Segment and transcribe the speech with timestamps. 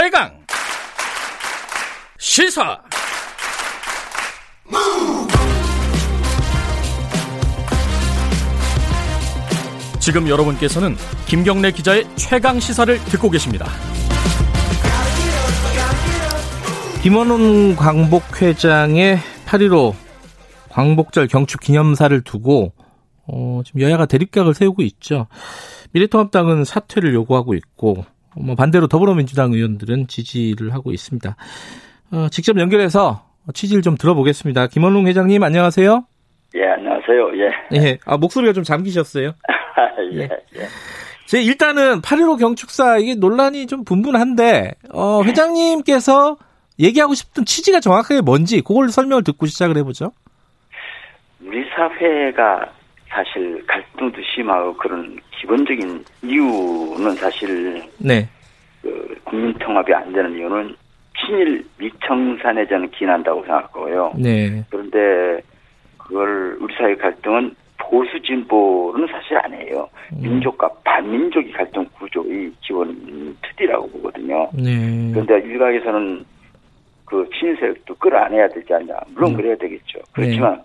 [0.00, 0.30] 최강
[2.18, 2.80] 시사
[9.98, 10.94] 지금 여러분께서는
[11.26, 13.66] 김경래 기자의 최강 시사를 듣고 계십니다.
[17.02, 19.96] 김원훈 광복회장의 8.15
[20.68, 22.72] 광복절 경축 기념사를 두고
[23.26, 25.26] 어, 지금 여야가 대립각을 세우고 있죠.
[25.90, 28.04] 미래통합당은 사퇴를 요구하고 있고
[28.36, 31.36] 뭐 반대로 더불어민주당 의원들은 지지를 하고 있습니다.
[32.12, 34.68] 어, 직접 연결해서 취지를 좀 들어보겠습니다.
[34.68, 36.04] 김원웅 회장님 안녕하세요.
[36.54, 37.30] 예, 안녕하세요.
[37.36, 37.76] 예.
[37.76, 37.98] 예.
[38.06, 39.32] 아, 목소리가 좀 잠기셨어요.
[40.14, 40.28] 예, 예.
[41.26, 46.36] 제 일단은 8.15 경축사 이게 논란이 좀 분분한데 어, 회장님께서
[46.80, 50.12] 얘기하고 싶은 취지가 정확하게 뭔지 그걸 설명을 듣고 시작을 해보죠.
[51.44, 52.72] 우리 사회가
[53.08, 58.28] 사실 갈등도 심하고 그런 기본적인 이유는 사실 네.
[58.82, 60.74] 그 국민 통합이 안 되는 이유는
[61.18, 64.12] 친일 미청산에 저는 기인한다고 생각하고요.
[64.16, 64.64] 네.
[64.70, 65.40] 그런데
[65.96, 69.88] 그걸 우리 사회 갈등은 보수 진보는 사실 아니에요.
[70.12, 70.22] 음.
[70.22, 74.48] 민족과 반민족이 갈등 구조의 기본 틀이라고 보거든요.
[74.52, 75.10] 네.
[75.12, 76.24] 그런데 일각에서는
[77.04, 78.94] 그 친일세력도 끌어안아야 되지 않냐.
[79.14, 79.36] 물론 음.
[79.36, 80.00] 그래야 되겠죠.
[80.12, 80.62] 그렇지만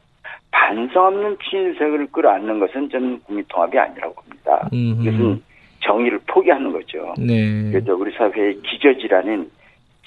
[0.52, 4.33] 반성 없는 친일세력을 끌어안는 것은 저는 국민통합이 아니라고 봅니다.
[4.74, 5.08] 음흠.
[5.08, 5.44] 이것은
[5.82, 7.14] 정의를 포기하는 거죠.
[7.18, 7.72] 네.
[7.72, 9.50] 그래서 우리 사회의 기저질환인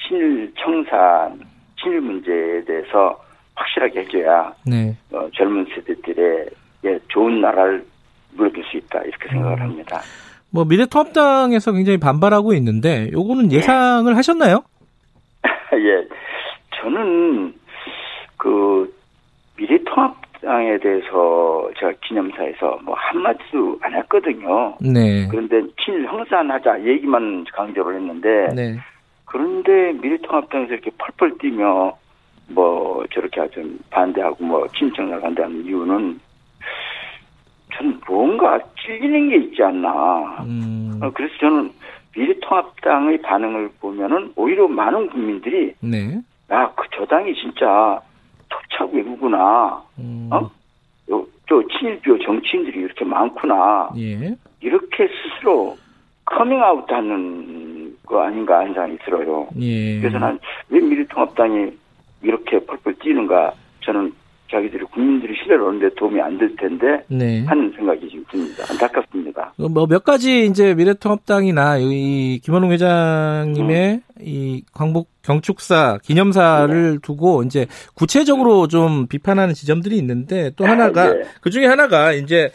[0.07, 1.41] 친일 청산,
[1.81, 3.19] 친일 문제에 대해서
[3.55, 4.97] 확실하게 해줘야 네.
[5.13, 6.47] 어, 젊은 세대들의
[6.85, 7.85] 예, 좋은 나라를
[8.35, 9.63] 물어줄 수 있다 이렇게 생각을 음.
[9.63, 10.01] 합니다.
[10.51, 14.63] 뭐 미래통합당에서 굉장히 반발하고 있는데 요거는 예상을 하셨나요?
[15.75, 16.09] 예,
[16.81, 17.55] 저는
[18.37, 18.95] 그
[19.57, 24.77] 미래통합 당에 대해서 제가 기념사에서 뭐 한마디도 안 했거든요.
[24.81, 25.27] 네.
[25.29, 28.79] 그런데 친일 형산하자 얘기만 강조를 했는데 네.
[29.25, 31.93] 그런데 미래통합당에서 이렇게 펄펄 뛰며
[32.49, 36.21] 뭐 저렇게 좀 반대하고 뭐 친청을 반대하는 이유는
[37.75, 40.45] 저는 뭔가 찔리는 게 있지 않나.
[40.45, 41.01] 음.
[41.03, 41.73] 어, 그래서 저는
[42.17, 46.21] 미래통합당의 반응을 보면은 오히려 많은 국민들이 네.
[46.53, 48.01] 야, 그 저 당이 진짜
[48.49, 49.83] 토착 왜구구나.
[49.99, 50.29] 음.
[50.33, 50.51] 어?
[51.11, 53.91] 요, 저 친일계 정치인들이 이렇게 많구나.
[53.97, 54.35] 예.
[54.61, 55.77] 이렇게 스스로
[56.25, 59.49] 커밍아웃 하는 거 아닌가 하는 생각이 들어요.
[59.61, 60.01] 예.
[60.01, 61.71] 그래서 난 왜 미래통합당이
[62.23, 63.53] 이렇게 펄펄 뛰는가
[63.85, 64.13] 저는
[64.51, 67.45] 자기들이 국민들이 신뢰를 얻는데 도움이 안 될 텐데 네.
[67.47, 68.65] 하는 생각이 지금 듭니다.
[68.71, 69.55] 안타깝습니다.
[69.57, 74.01] 뭐 몇 가지 이제 미래통합당이나 이 김원웅 회장님의 음.
[74.21, 81.23] 이 광복 경축사 기념사를 두고 이제 구체적으로 좀 비판하는 지점들이 있는데 또 하나가 네.
[81.41, 82.51] 그 중에 하나가 이제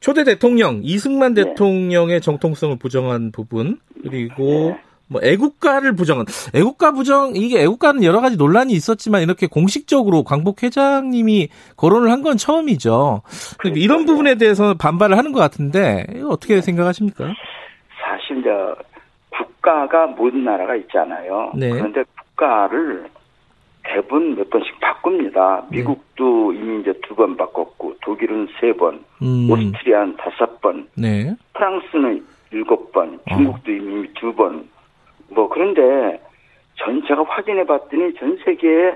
[0.00, 1.44] 초대 대통령 이승만 네.
[1.44, 4.78] 대통령의 정통성을 부정한 부분 그리고 네.
[5.08, 11.48] 뭐 애국가를 부정한 애국가 부정 이게 애국가는 여러 가지 논란이 있었지만 이렇게 공식적으로 광복 회장님이
[11.76, 13.22] 거론을 한 건 처음이죠.
[13.58, 14.12] 그러니까 이런 그렇죠.
[14.12, 17.32] 부분에 대해서 반발을 하는 것 같은데 어떻게 생각하십니까?
[18.02, 18.50] 사실 이제
[19.30, 21.52] 국가가 모든 나라가 있잖아요.
[21.54, 21.70] 네.
[21.70, 23.08] 그런데 국가를
[23.84, 25.62] 대부분 몇 번씩 바꿉니다.
[25.70, 25.78] 네.
[25.78, 31.34] 미국도 이미 이제 두 번 바꿨고 독일은 세 번, 음, 오스트리아는 다섯 번, 네.
[31.54, 33.36] 프랑스는 일곱 번, 어.
[33.36, 34.68] 중국도 이미 두 번.
[35.30, 36.20] 뭐 그런데
[36.76, 38.94] 전 제가 확인해 봤더니 전 세계에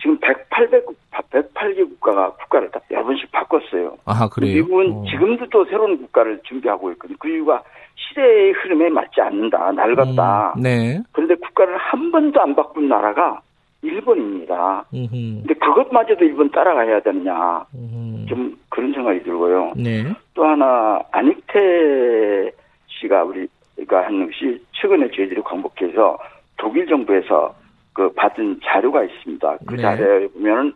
[0.00, 0.84] 지금 108개,
[1.30, 3.96] 108개 국가가 국가를 다 여러 번씩 바꿨어요.
[4.04, 4.64] 아 그래요.
[4.64, 5.04] 미국은 어.
[5.08, 7.16] 지금도 또 새로운 국가를 준비하고 있거든요.
[7.20, 7.62] 그 이유가
[7.94, 10.54] 시대의 흐름에 맞지 않는다, 낡았다.
[10.56, 11.00] 음, 네.
[11.12, 13.40] 그런데 국가를 한 번도 안 바꾼 나라가
[13.82, 14.84] 일본입니다.
[14.94, 17.64] 음흠, 근데 그것마저도 일본 따라가야 되느냐.
[17.74, 18.26] 음흠.
[18.26, 19.72] 좀 그런 생각이 들고요.
[19.76, 20.04] 네.
[20.34, 22.52] 또 하나 안익태
[22.88, 23.46] 씨가 우리
[23.86, 26.18] 가한 것이 최근에 저희들이 광복해서
[26.56, 27.54] 독일 정부에서
[27.92, 29.58] 그 받은 자료가 있습니다.
[29.66, 29.82] 그 네.
[29.82, 30.72] 자료에 보면은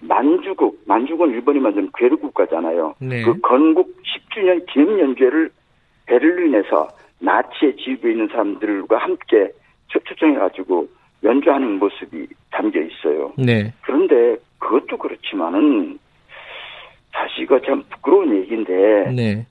[0.00, 2.94] 만주국, 만주국은 일본이 만든 괴뢰 국가잖아요.
[3.00, 3.22] 네.
[3.22, 5.50] 그 건국 10주년 기념 연주회를
[6.06, 6.88] 베를린에서
[7.20, 9.50] 나치의 지휘부에 있는 사람들과 함께
[9.88, 10.88] 초- 초청해가지고
[11.22, 13.32] 연주하는 모습이 담겨 있어요.
[13.36, 13.72] 네.
[13.82, 15.98] 그런데 그것도 그렇지만은
[17.12, 19.46] 사실 이거 참 부끄러운 얘기인데 네.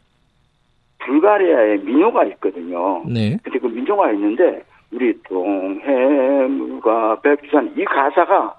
[1.00, 3.04] 불가리아에 민요가 있거든요.
[3.06, 3.38] 네.
[3.44, 8.56] 근데 그 민요가 있는데 우리 동해물과 백두산 이 가사가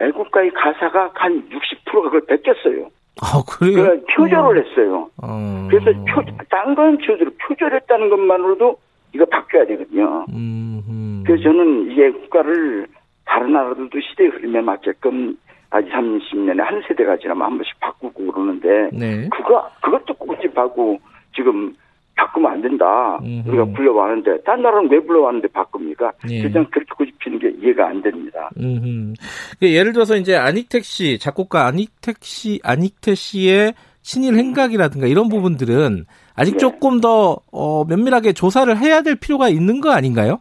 [0.00, 2.88] 애국가의 가사가 한 60%가 그걸 베꼈어요.
[3.20, 3.82] 아 그래요.
[3.82, 5.10] 그러니까 표절을 했어요.
[5.22, 5.68] 어.
[5.68, 8.78] 그래서 표, 딴건 표절, 표절했다는 것만으로도
[9.14, 10.24] 이거 바뀌어야 되거든요.
[10.32, 11.24] 음.
[11.26, 12.86] 그래서 저는 이게 국가를
[13.24, 15.36] 다른 나라들도 시대의 흐름에 맞게끔
[15.70, 19.28] 아직 30년에 한 세대가 지나면 한 번씩 바꾸고 그러는데 네.
[19.30, 20.98] 그거 그것도 꼬집하고
[21.34, 21.74] 지금
[22.18, 23.18] 바꾸면 안 된다.
[23.22, 23.48] 음흠.
[23.48, 26.12] 우리가 불러왔는데 딴 나라는 왜 불러왔는데 바꿉니까?
[26.30, 26.42] 예.
[26.42, 28.50] 그냥 그렇게 고집피는 게 이해가 안 됩니다.
[28.58, 29.14] 음,
[29.62, 36.52] 예를 들어서 이제 안익택 씨 작곡가 안익택 씨 안익태 씨의 친일 행각이라든가 이런 부분들은 아직
[36.52, 36.58] 네.
[36.58, 40.40] 조금 더 어, 면밀하게 조사를 해야 될 필요가 있는 거 아닌가요?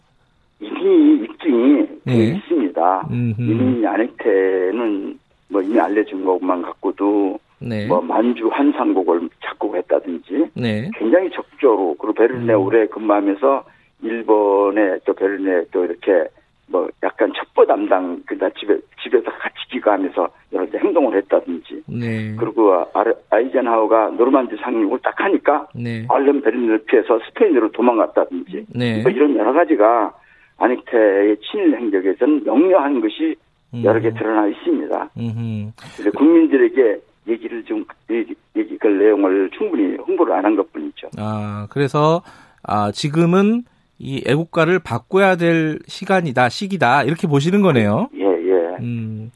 [0.60, 2.24] 이미 입증이 돼 예.
[2.36, 3.08] 있습니다.
[3.12, 3.42] 음흠.
[3.42, 5.20] 이미 안익태는
[5.50, 7.88] 뭐 이미 알려진 것만 갖고도 네.
[7.88, 10.90] 뭐 만주 환상곡을 작곡했다든지 네.
[10.98, 12.62] 굉장히 적극적으로 그리고 베를린에 음.
[12.62, 13.64] 오래 근무하면서
[14.04, 16.28] 일본에 또 베를린에 또 이렇게
[16.70, 22.36] 뭐 약간 첩보 담당 그다 집에 집에서 같이 기가하면서 여러 가지 행동을 했다든지 네.
[22.38, 26.06] 그리고 아르- 아이젠하워가 노르만디 상륙을 딱 하니까 네.
[26.10, 29.02] 얼른 베를린을 피해서 스페인으로 도망갔다든지 네.
[29.02, 30.14] 뭐 이런 여러 가지가
[30.58, 33.36] 아닉테의 친일 행적에서는 명료한 것이
[33.84, 34.14] 여러 개 음.
[34.16, 35.10] 드러나 있습니다.
[35.18, 35.72] 음흠.
[35.98, 41.10] 근데 국민들에게 얘기를 좀 얘기, 얘기 그 내용을 충분히 홍보를 안 한 것뿐이죠.
[41.18, 42.22] 아, 그래서
[42.64, 43.64] 아, 지금은
[44.00, 48.10] 이 애국가를 바꿔야 될 시간이다, 시기다 이렇게 보시는 거네요.
[48.16, 48.78] 예, 예.
[48.82, 49.32] 음,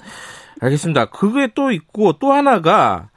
[0.62, 1.06] 알겠습니다.
[1.06, 3.10] 그게 또 있고 또 하나가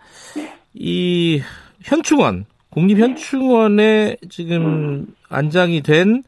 [0.73, 1.41] 이
[1.83, 6.23] 현충원, 국립현충원에 지금 안장이 된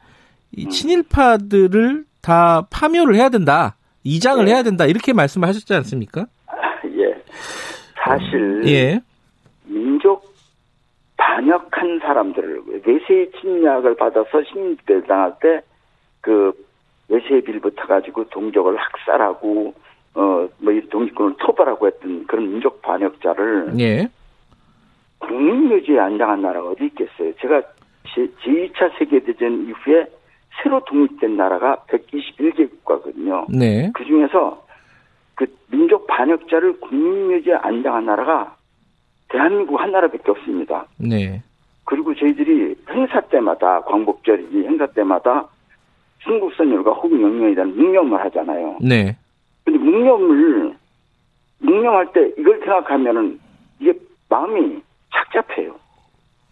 [0.53, 4.53] 이 친일파들을 다 파묘를 해야 된다, 이장을 네.
[4.53, 6.27] 해야 된다 이렇게 말씀을 하셨지 않습니까?
[6.97, 7.15] 예.
[8.07, 9.01] 사실 예,
[9.65, 10.25] 민족
[11.17, 15.61] 반역한 사람들을 외세의 침략을 받아서 식민지배 당할 때
[16.27, 16.53] 그
[17.09, 19.75] 외세의 빌부터 가지고 동족을 학살하고
[20.15, 24.09] 어뭐 동지권을 토벌하고 했던 그런 민족 반역자를 예,
[25.19, 27.33] 국민묘지에 안장한 나라가 어디 있겠어요?
[27.41, 27.63] 제가
[28.13, 30.07] 제, 제2차 세계대전 이후에
[30.61, 33.47] 새로 독립된 나라가 121개 국가거든요.
[33.51, 34.66] 네, 그 중에서 그
[35.77, 38.57] 민족 반역자를 국민묘지에 안장한 나라가
[39.29, 40.87] 대한민국 한 나라밖에 없습니다.
[40.97, 41.43] 네,
[41.85, 45.47] 그리고 저희들이 행사 때마다 광복절이지 행사 때마다
[46.21, 48.79] 중국 선열과 호국 영령에 대한 묵념을 하잖아요.
[48.81, 49.17] 네,
[49.65, 50.75] 근데 묵념을
[51.59, 53.39] 묵념할 때 이걸 생각하면은
[53.79, 53.93] 이게
[54.31, 54.81] 마음이
[55.13, 55.75] 착잡해요.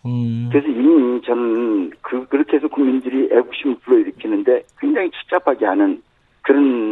[0.05, 6.03] 음, 그래서 이미 저는 그 그렇게 해서 국민들이 애국심을 불러일으키는데 굉장히 착잡하게 하는
[6.43, 6.84] 그런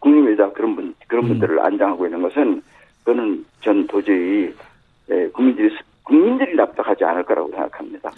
[0.00, 1.28] 국민의 국민의다 그런 분 그런 음.
[1.28, 2.62] 분들을 안장하고 있는 것은
[3.04, 4.52] 그거는 전 도저히
[5.10, 5.70] 예, 국민들이
[6.02, 8.10] 국민들이 납득하지 않을 거라고 생각합니다.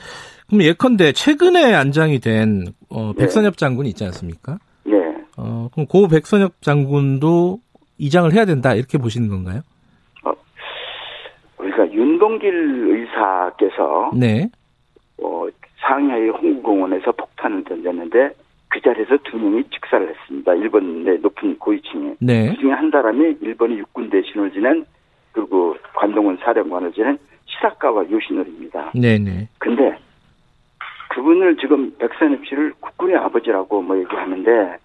[0.48, 3.22] 그럼 예컨대 최근에 안장이 된 어, 네.
[3.22, 4.58] 백선엽 장군이 있지 않습니까?
[4.84, 4.96] 네,
[5.36, 7.60] 어, 그럼 고 백선엽 장군도
[7.98, 9.60] 이장을 해야 된다 이렇게 보시는 건가요?
[11.58, 14.50] 우리가 윤동길 의사께서 네,
[15.22, 15.46] 어,
[15.80, 18.30] 상하이 홍구공원에서 폭탄을 던졌는데
[18.72, 20.54] 그 자리에서 두 명이 직사를 했습니다.
[20.54, 22.14] 일본의 높은 고위층에.
[22.20, 24.86] 네, 그 중에 한 사람이 일본의 육군 대신을 지낸
[25.32, 28.92] 그리고 관동원 사령관을 지낸 시라카와 요시노리입니다.
[28.94, 29.94] 네, 네, 근데
[31.10, 34.78] 그분을 지금 백선엽 씨를 국군의 아버지라고 뭐 얘기하는데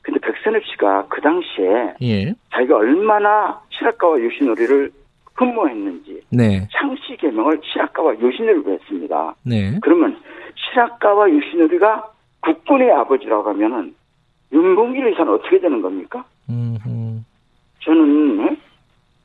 [0.00, 4.90] 근데 백선엽 씨가 그 당시에 예, 자기가 얼마나 시라카와 요시노리를
[5.34, 9.34] 흠모했는지 네, 창씨 개명을 시라카와 요시노리로 했습니다.
[9.44, 10.16] 네, 그러면
[10.54, 12.13] 시라카와 요시노리가
[12.44, 13.94] 국군의 아버지라고 하면은
[14.52, 16.24] 윤봉길 의사는 어떻게 되는 겁니까?
[16.48, 17.24] 음, 음,
[17.80, 18.56] 저는 예?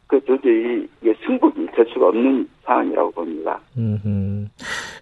[0.08, 3.60] 그 도저히 이게 승복이 될 수가 없는 상황이라고 봅니다.
[3.78, 4.50] 음, 음.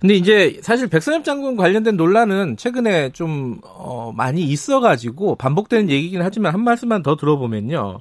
[0.02, 6.54] 근데 이제 사실 백선엽 장군 관련된 논란은 최근에 좀 어, 많이 있어가지고 반복되는 얘기긴 하지만
[6.54, 8.00] 한 말씀만 더 들어보면요.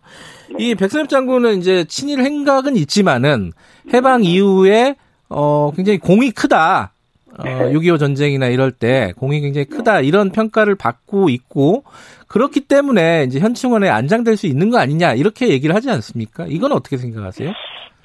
[0.59, 3.53] 이 백선엽 장군은 이제 친일 행각은 있지만은
[3.95, 4.97] 해방 이후에
[5.29, 6.93] 어, 굉장히 공이 크다.
[7.39, 11.85] 어, 6.25 전쟁이나 이럴 때 공이 굉장히 크다 이런 평가를 받고 있고
[12.29, 16.47] 그렇기 때문에 이제 현충원에 안장될 수 있는 거 아니냐 이렇게 얘기를 하지 않습니까?
[16.49, 17.53] 이건 어떻게 생각하세요?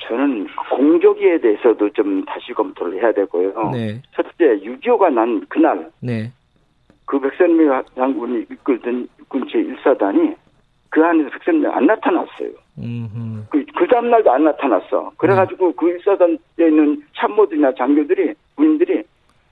[0.07, 3.71] 저는 공조기에 대해서도 좀 다시 검토를 해야 되고요.
[3.71, 6.31] 네, 첫째, 6.25가 난 그날 네,
[7.05, 10.35] 그 백선미 장군이 이끌던 육군 제1사단이
[10.89, 12.50] 그 안에서 백선미 안 나타났어요.
[12.79, 15.11] 음, 그, 그 다음날도 안 나타났어.
[15.17, 19.03] 그래가지고 그 1사단에 있는 참모들이나 장교들이, 군인들이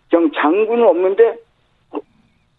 [0.10, 1.38] 그냥 장군은 없는데
[1.92, 2.00] 그-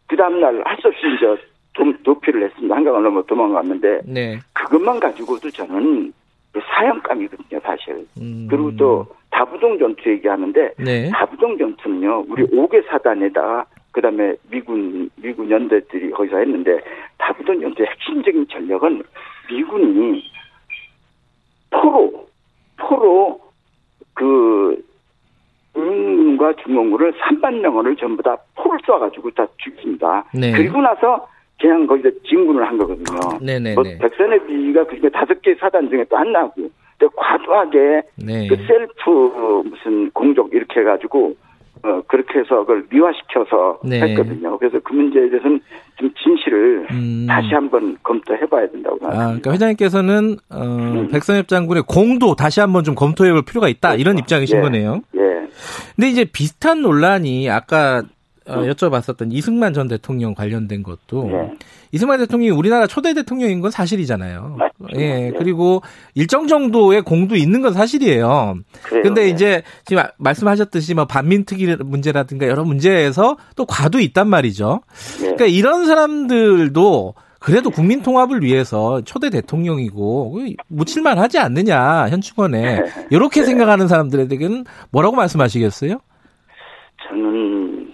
[0.08, 1.26] 그 다음날 할 수 없이 이제
[1.72, 2.74] 도, 도피를 했습니다.
[2.76, 6.12] 한강을 넘어 도망갔는데 네, 그것만 가지고도 저는
[6.52, 8.06] 사형감이거든요, 사실.
[8.20, 15.50] 음, 그리고 또 다부동 전투 얘기하는데 네, 다부동 전투는요, 우리 5개 사단에다가 그다음에 미군 미군
[15.50, 16.80] 연대들이 거기서 했는데
[17.18, 19.02] 다부동 전투의 핵심적인 전력은
[19.48, 20.24] 미군이
[21.70, 22.26] 포로
[22.76, 23.40] 포로
[24.14, 24.82] 그
[26.56, 30.24] 중공군을 3만 명을 전부 다 포를 쏴가지고 다 죽입니다.
[30.34, 30.52] 네.
[30.52, 31.26] 그리고 나서
[31.60, 33.38] 그냥 거기서 진군을 한 거거든요.
[33.40, 33.74] 네네네.
[33.74, 38.46] 뭐 백선의 비가 그게 다섯 개 사단 중에 또 안 나고 또 과도하게 네.
[38.46, 41.34] 그 셀프 무슨 공적 이렇게 해가지고
[41.82, 44.02] 어, 그렇게 해서 그걸 미화시켜서 네.
[44.02, 44.58] 했거든요.
[44.58, 45.60] 그래서 그 문제에 대해서는
[45.96, 47.26] 좀 진실을 음.
[47.26, 49.26] 다시 한번 검토해 봐야 된다고 아, 생각합니다.
[49.26, 51.08] 그러니까 회장님께서는 어, 음.
[51.10, 54.60] 백선엽 장군의 공도 다시 한번 좀 검토해 볼 필요가 있다 이런 입장이신 예.
[54.60, 55.00] 거네요.
[55.60, 58.02] 예, 근데 이제 비슷한 논란이 아까
[58.46, 58.70] 어, 음.
[58.70, 61.52] 여쭤봤었던 이승만 전 대통령 관련된 것도 예.
[61.92, 64.56] 이승만 대통령이 우리나라 초대 대통령인 건 사실이잖아요.
[64.58, 64.98] 맞죠.
[65.00, 65.32] 예, 예.
[65.36, 65.82] 그리고
[66.14, 68.56] 일정 정도의 공도 있는 건 사실이에요.
[68.82, 69.02] 그래요.
[69.02, 69.28] 근데 예.
[69.28, 74.80] 이제 지금 아- 말씀하셨듯이 뭐 반민특위 문제라든가 여러 문제에서 또 과도 있단 말이죠.
[75.18, 75.22] 예.
[75.22, 80.36] 그러니까 이런 사람들도 그래도 국민 통합을 위해서 초대 대통령이고
[80.68, 85.98] 묻힐만 하지 않느냐 현충원에 이렇게 생각하는 사람들에게는 뭐라고 말씀하시겠어요?
[87.08, 87.92] 저는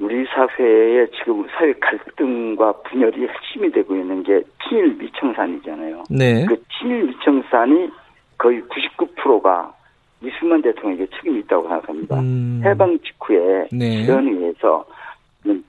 [0.00, 6.04] 우리 사회의 지금 사회 갈등과 분열이 핵심이 되고 있는 게 친일 미청산이잖아요.
[6.08, 6.46] 네.
[6.46, 7.90] 그 친일 미청산이
[8.38, 9.74] 거의 99%가
[10.22, 12.20] 이승만 대통령에게 책임이 있다고 생각합니다.
[12.20, 12.62] 음.
[12.64, 14.04] 해방 직후에 네.
[14.06, 14.84] 위원회에서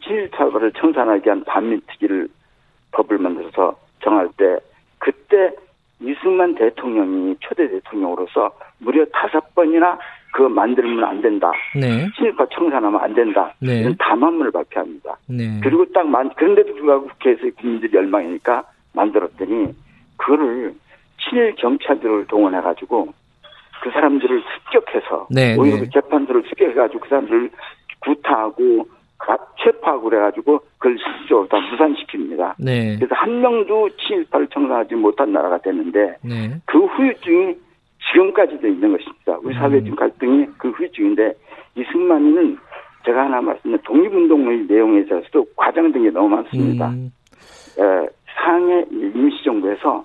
[0.03, 2.27] 친일 처벌을 청산하기 위한 반민특위를
[2.91, 4.58] 법을 만들어서 정할 때
[5.00, 5.53] 그때
[6.41, 9.98] 이승만 대통령이 초대 대통령으로서 무려 다섯 번이나
[10.33, 11.51] 그거 만들면 안 된다.
[11.75, 12.07] 네.
[12.15, 13.53] 친일파 청산하면 안 된다.
[13.60, 13.81] 네.
[13.81, 15.17] 이런 담화문을 발표합니다.
[15.27, 15.60] 네.
[15.62, 19.74] 그리고 딱 만, 그런데도 불구하고 국회에서 국민들이 열망이니까 만들었더니
[20.17, 20.74] 그거를
[21.19, 23.07] 친일 경찰들을 동원해가지고
[23.83, 25.81] 그 사람들을 습격해서 네, 오히려 네.
[25.81, 27.50] 그 재판들을 습격해가지고 그 사람들을
[28.00, 31.95] 구타하고 가- 체포하고 그래가지고 그걸 실질적으로 다 무산
[32.41, 32.55] 시킵니다.
[32.57, 32.95] 네.
[32.95, 36.55] 그래서 한 명도 친일파를 청산하지 못한 나라가 됐는데 네.
[36.65, 37.55] 그 후유증이
[38.12, 39.38] 지금까지도 있는 것입니다.
[39.43, 39.83] 우리 사회 음.
[39.83, 41.33] 지금 갈등이 그 후유증인데
[41.75, 42.57] 이승만이는
[43.05, 46.89] 제가 하나 말씀드린 독립운동의 내용에 있어서도 과장된 게 너무 많습니다.
[46.89, 47.12] 음.
[47.79, 48.07] 에,
[48.43, 50.03] 상해 임시정부에서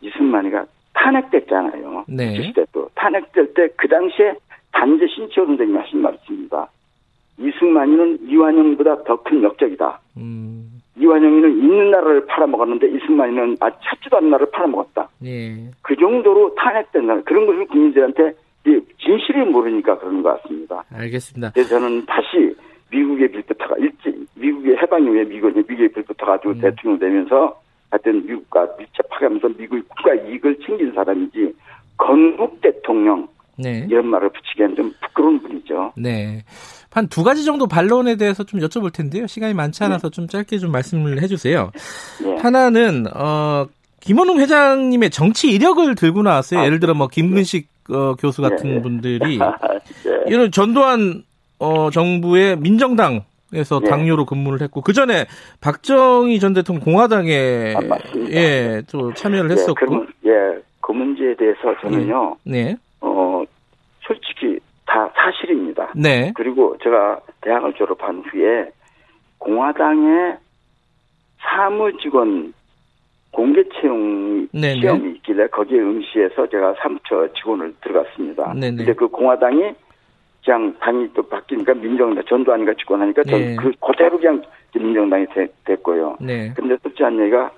[0.00, 2.04] 이승만이가 탄핵됐잖아요.
[2.08, 2.34] 네.
[2.38, 4.34] 90대 또 탄핵될 때 그 당시에
[4.72, 6.68] 단재 신치호 선생님이 하신 말이 있습니다.
[7.38, 10.00] 이승만이는 이완영보다 더 큰 역적이다.
[10.18, 10.61] 음.
[11.02, 15.08] 이완영이는 있는 나라를 팔아먹었는데 이승만이는 아직 찾지도 않은 나라를 팔아먹었다.
[15.24, 15.70] 예.
[15.82, 17.20] 그 정도로 탄핵된다.
[17.22, 18.34] 그런 것을 국민들한테
[18.66, 20.84] 이 진실을 모르니까 그런 것 같습니다.
[20.92, 21.50] 알겠습니다.
[21.52, 22.54] 그래서 저는 다시
[22.92, 26.60] 미국의 빌부터가 일찍 미국의 해방 이후에 미국이 미국의 빌부터 가 지고 음.
[26.60, 31.54] 대통령 되면서 하여튼 미국과 밀접하면서 미국의 국가 이익을 챙긴 사람이지
[31.96, 33.86] 건국 대통령 네.
[33.90, 35.92] 이런 말을 붙이기에는 좀 부끄러운 분이죠.
[35.96, 36.42] 네.
[36.90, 39.26] 한 두 가지 정도 반론에 대해서 좀 여쭤볼 텐데요.
[39.26, 41.70] 시간이 많지 않아서 좀 짧게 좀 말씀을 해주세요.
[42.26, 42.36] 예.
[42.36, 43.66] 하나는 어
[44.00, 46.60] 김원웅 회장님의 정치 이력을 들고 나왔어요.
[46.60, 48.82] 아, 예를 들어 뭐 김근식 어, 교수 같은 예, 예.
[48.82, 50.24] 분들이 예.
[50.30, 51.22] 이런 전두환
[51.58, 53.22] 어, 정부의 민정당
[53.54, 53.88] 에서 예.
[53.88, 55.26] 당료로 근무를 했고 그 전에
[55.60, 58.32] 박정희 전 대통령 공화당에 아, 맞습니다.
[58.32, 60.30] 예, 또 참여를 예, 했었고 그러면, 예,
[60.80, 63.41] 그 문제에 대해서 저는요, 네, 어,
[64.06, 65.92] 솔직히 다 사실입니다.
[65.96, 68.70] 네, 그리고 제가 대학을 졸업한 후에
[69.38, 70.36] 공화당의
[71.40, 72.52] 사무직원
[73.32, 74.80] 공개 채용 네네.
[74.80, 78.52] 시험이 있길래 거기에 응시해서 제가 3처 직원을 들어갔습니다.
[78.54, 78.76] 네네.
[78.76, 79.72] 근데 그 공화당이
[80.44, 83.56] 그냥 당이 또 바뀌니까 민정당 전두환이가 집권하니까 네.
[83.56, 84.42] 그 그대로 그냥
[84.74, 86.16] 민정당이 되- 됐고요.
[86.20, 87.50] 네, 근데 솔직히 한 얘기가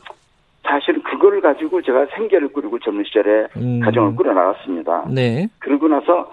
[0.65, 3.81] 사실은 그걸 가지고 제가 생계를 꾸리고 젊은 시절에 음.
[3.81, 5.07] 가정을 꾸려 나갔습니다.
[5.11, 6.33] 네, 그러고 나서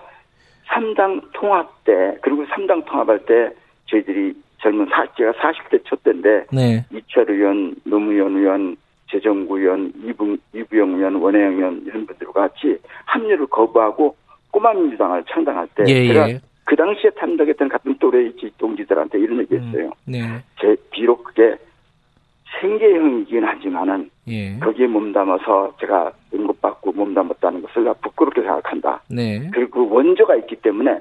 [0.68, 3.52] 삼당 통합 때 그리고 삼당 통합할 때
[3.88, 8.78] 저희들이 젊은 사, 제가 40대 첫 때인데 네, 이철 의원, 노무현 의원,
[9.10, 14.16] 재정구 의원, 이부, 이부영 의원, 원혜영 의원 이런 분들과 같이 합류를 거부하고
[14.52, 19.88] 꼬마민주당을 창당할 때 예, 제가 예, 그 당시에 참석했던 같은 또래 동지들한테 이런 얘기했어요.
[19.88, 20.22] 음, 네,
[20.60, 21.58] 제 비록 그게
[22.60, 29.02] 생계형이긴 하지만은 예, 거기에 몸담아서 제가 응급받고 몸담았다는 것을 나 부끄럽게 생각한다.
[29.10, 31.00] 네, 그리고 그 원조가 있기 때문에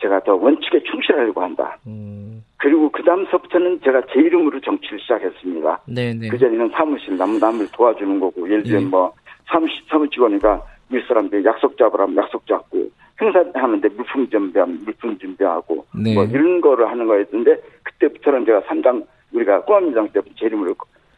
[0.00, 1.78] 제가 더 원칙에 충실하려고 한다.
[1.86, 5.80] 음, 그리고 그 다음서부터는 제가 제 이름으로 정치를 시작했습니다.
[5.86, 8.88] 네, 네, 그 전에는 사무실 남, 남을 도와주는 거고, 예를 들면 네.
[8.90, 9.12] 뭐,
[9.46, 16.14] 사무실, 사무 직원이가 윗사람들 약속 잡으라면 약속 잡고, 행사하는데 물품 준비하면 물품 준비하고, 네.
[16.14, 20.74] 뭐 이런 거를 하는 거였는데, 그때부터는 제가 삼당 우리가 꼬암민당 때부터 제 이름으로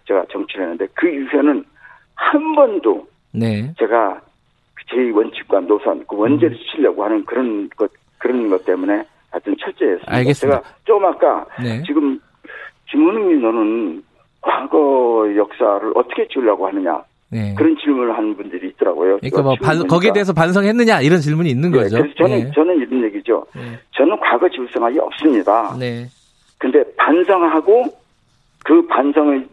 [0.07, 1.65] 제가 정치를 했는데, 그 이후에는
[2.15, 4.21] 한 번도 네, 제가
[4.91, 10.13] 제 원칙과 노선, 그 원죄를 지키려고 하는 그런 것, 그런 것 때문에 하여튼 철저했습니다.
[10.15, 10.61] 알겠습니다.
[10.63, 11.83] 제가 좀 아까 네.
[11.87, 12.19] 지금
[12.91, 14.03] 김은웅이 너는
[14.41, 17.55] 과거 역사를 어떻게 지우려고 하느냐 네.
[17.59, 19.19] 그런 질문을 하는 분들이 있더라고요.
[19.19, 20.13] 그러니까 뭐 반- 거기에.
[20.15, 21.99] 대해서 반성했느냐 이런 질문이 있는 네, 거죠.
[21.99, 22.51] 그래서 저는 네.
[22.55, 23.45] 저는 이런 얘기죠.
[23.55, 23.79] 네.
[23.93, 25.77] 저는 과거 지울 생각이 없습니다.
[25.79, 26.07] 네.
[26.59, 27.85] 근데 반성하고
[28.65, 29.47] 그 반성의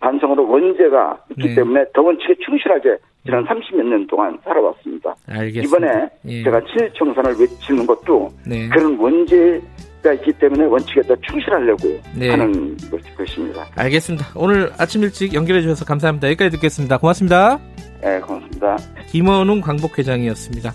[0.00, 1.54] 반성으로 원죄가 있기 네.
[1.56, 5.14] 때문에 더 원칙에 충실하게 지난 30몇 년 동안 살아왔습니다.
[5.28, 5.62] 알겠습니다.
[5.86, 6.42] 이번에 예.
[6.44, 8.68] 제가 친일청산을 외치는 것도 네.
[8.68, 12.28] 그런 원죄가 있기 때문에 원칙에 더 충실하려고 네.
[12.30, 13.64] 하는 것- 것입니다.
[13.76, 14.26] 알겠습니다.
[14.36, 16.28] 오늘 아침 일찍 연결해 주셔서 감사합니다.
[16.28, 16.98] 여기까지 듣겠습니다.
[16.98, 17.58] 고맙습니다.
[18.02, 18.76] 네, 고맙습니다.
[19.08, 20.70] 김원웅 광복회장이었습니다.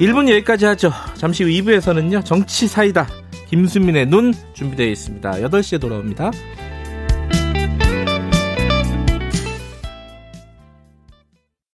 [0.00, 0.90] 1분 여기까지 하죠.
[1.14, 2.24] 잠시 후 2부에서는요.
[2.24, 3.06] 정치 사이다.
[3.48, 5.32] 김수민의 눈 준비되어 있습니다.
[5.32, 6.30] 8시에 돌아옵니다.